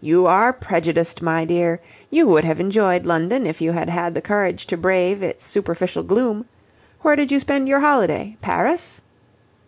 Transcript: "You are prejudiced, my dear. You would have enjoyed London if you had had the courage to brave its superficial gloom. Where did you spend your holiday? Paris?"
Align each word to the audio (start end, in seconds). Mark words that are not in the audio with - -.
"You 0.00 0.26
are 0.26 0.52
prejudiced, 0.52 1.22
my 1.22 1.44
dear. 1.44 1.80
You 2.10 2.26
would 2.26 2.42
have 2.42 2.58
enjoyed 2.58 3.06
London 3.06 3.46
if 3.46 3.60
you 3.60 3.70
had 3.70 3.88
had 3.88 4.12
the 4.12 4.20
courage 4.20 4.66
to 4.66 4.76
brave 4.76 5.22
its 5.22 5.44
superficial 5.44 6.02
gloom. 6.02 6.46
Where 7.02 7.14
did 7.14 7.30
you 7.30 7.38
spend 7.38 7.68
your 7.68 7.78
holiday? 7.78 8.36
Paris?" 8.42 9.02